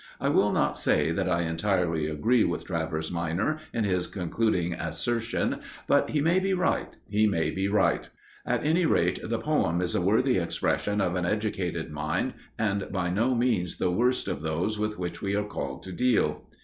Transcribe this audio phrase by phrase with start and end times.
[0.19, 5.59] I will not say that I entirely agree with Travers minor in his concluding assertion,
[5.85, 8.09] but he may be right he may be right.
[8.43, 13.11] At any rate, the poem is a worthy expression of an educated mind, and by
[13.11, 16.47] no means the worst of those with which we are called to deal."